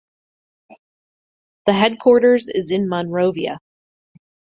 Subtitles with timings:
[1.67, 3.59] The headquarters is in Monrovia.